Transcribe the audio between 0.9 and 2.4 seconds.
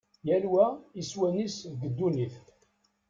iswan-is deg ddunit.